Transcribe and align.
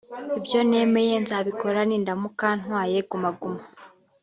Ibyo 0.37 0.59
nemeye 0.69 1.15
nzabikora 1.23 1.79
nindamuka 1.89 2.47
ntwaye 2.59 2.97
Guma 3.09 3.29
Guma 3.39 3.63